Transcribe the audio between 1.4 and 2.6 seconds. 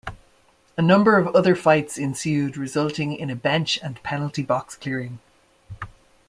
fights ensued